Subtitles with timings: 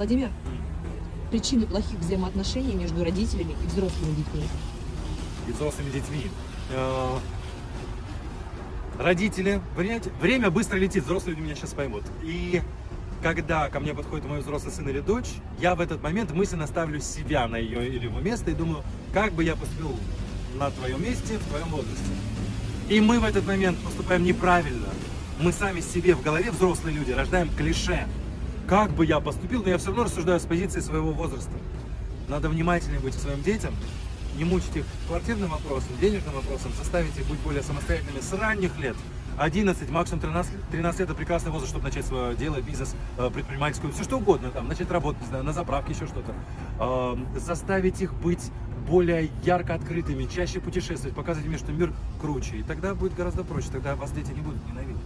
[0.00, 0.30] Владимир,
[1.30, 4.44] причины плохих взаимоотношений между родителями и взрослыми детьми.
[5.46, 6.30] и взрослыми детьми.
[6.70, 7.18] Э,
[8.98, 12.04] Родители, время быстро летит, взрослые люди меня сейчас поймут.
[12.22, 12.62] И
[13.22, 15.28] когда ко мне подходит мой взрослый сын или дочь,
[15.60, 18.82] я в этот момент мысленно ставлю себя на ее или его место и думаю,
[19.12, 19.94] как бы я поступил
[20.54, 22.10] на твоем месте в твоем возрасте.
[22.88, 24.88] И мы в этот момент поступаем неправильно.
[25.38, 28.06] Мы сами себе в голове, взрослые люди, рождаем клише.
[28.70, 31.50] Как бы я поступил, но я все равно рассуждаю с позиции своего возраста.
[32.28, 33.74] Надо внимательнее быть к своим детям,
[34.38, 38.94] не мучить их квартирным вопросом, денежным вопросом, заставить их быть более самостоятельными с ранних лет.
[39.38, 43.92] 11, максимум 13, 13 лет это прекрасный возраст, чтобы начать свое дело, бизнес, э, предпринимательскую,
[43.92, 47.18] все что угодно, там, начать работать, не знаю, на заправке, еще что-то.
[47.40, 48.52] Заставить их быть
[48.88, 52.58] более ярко открытыми, чаще путешествовать, показывать им, что мир круче.
[52.58, 55.02] И тогда будет гораздо проще, тогда вас дети не будут ненавидеть.